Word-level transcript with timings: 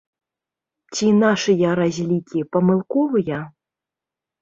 Ці 0.97 1.09
нашыя 1.17 1.75
разлікі 1.81 2.45
памылковыя? 2.57 3.39